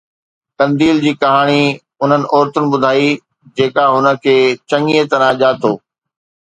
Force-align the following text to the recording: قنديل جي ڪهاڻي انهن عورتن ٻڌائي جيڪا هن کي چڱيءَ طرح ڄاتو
قنديل 0.61 1.01
جي 1.03 1.11
ڪهاڻي 1.23 1.59
انهن 2.07 2.25
عورتن 2.33 2.71
ٻڌائي 2.73 3.05
جيڪا 3.61 3.87
هن 3.95 4.13
کي 4.27 4.37
چڱيءَ 4.69 5.09
طرح 5.15 5.29
ڄاتو 5.41 5.71